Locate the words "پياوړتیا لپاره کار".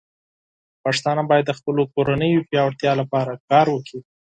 2.49-3.65